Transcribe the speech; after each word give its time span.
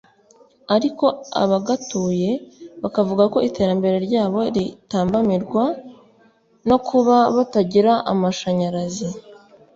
ariko 0.75 1.05
abagatuye 1.43 2.31
bakavuga 2.83 3.23
ko 3.33 3.37
iterambere 3.49 3.97
rya 4.07 4.23
bo 4.31 4.41
ritambamirwa 4.55 5.63
no 6.69 6.77
kuba 6.87 7.15
batagira 7.35 7.93
amashanyarazi 8.11 9.09